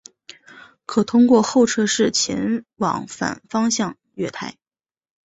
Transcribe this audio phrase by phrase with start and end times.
[0.87, 4.57] 可通过候车室前往反方向月台。